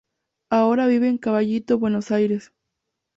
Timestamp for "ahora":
0.49-0.87